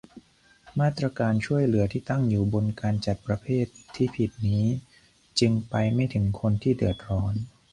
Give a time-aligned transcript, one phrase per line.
[0.79, 3.65] มาตรการช่วยเหลือที่ตั้งอยู่บนการจัดประเภท
[3.95, 4.65] ที่ผิดนี้
[5.39, 7.33] จึงไปไม่ถึงคนที่เดือดร้อน